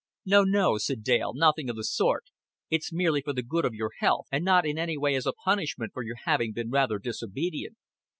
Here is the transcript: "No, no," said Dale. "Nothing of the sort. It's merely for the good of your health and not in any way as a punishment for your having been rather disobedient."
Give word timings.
"No, 0.25 0.41
no," 0.43 0.79
said 0.79 1.03
Dale. 1.03 1.31
"Nothing 1.35 1.69
of 1.69 1.75
the 1.75 1.83
sort. 1.83 2.23
It's 2.71 2.91
merely 2.91 3.21
for 3.21 3.33
the 3.33 3.43
good 3.43 3.65
of 3.65 3.75
your 3.75 3.91
health 3.99 4.25
and 4.31 4.43
not 4.43 4.65
in 4.65 4.79
any 4.79 4.97
way 4.97 5.13
as 5.13 5.27
a 5.27 5.33
punishment 5.45 5.93
for 5.93 6.01
your 6.01 6.15
having 6.25 6.53
been 6.53 6.71
rather 6.71 6.97
disobedient." 6.97 7.77